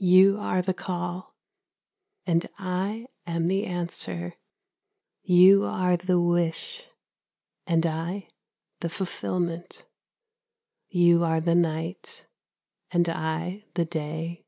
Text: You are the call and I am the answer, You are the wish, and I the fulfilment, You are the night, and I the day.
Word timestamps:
You 0.00 0.38
are 0.40 0.60
the 0.60 0.74
call 0.74 1.36
and 2.26 2.48
I 2.58 3.06
am 3.28 3.46
the 3.46 3.64
answer, 3.64 4.34
You 5.22 5.62
are 5.62 5.96
the 5.96 6.20
wish, 6.20 6.88
and 7.64 7.86
I 7.86 8.26
the 8.80 8.88
fulfilment, 8.90 9.84
You 10.88 11.22
are 11.22 11.40
the 11.40 11.54
night, 11.54 12.26
and 12.90 13.08
I 13.08 13.64
the 13.74 13.84
day. 13.84 14.46